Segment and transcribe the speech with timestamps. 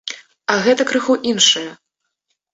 [0.53, 1.65] А гэта крыху іншае.